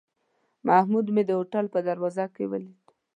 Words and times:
محمود 0.67 1.07
مې 1.13 1.23
د 1.27 1.31
هوټل 1.39 1.65
په 1.73 1.79
دروازه 1.87 2.25
کې 2.35 2.43
ولید. 2.51 2.83